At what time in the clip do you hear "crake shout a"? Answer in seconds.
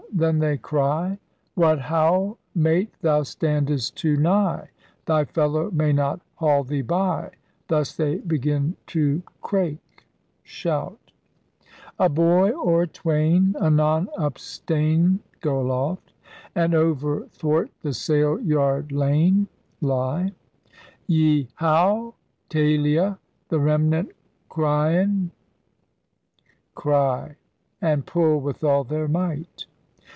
9.41-12.09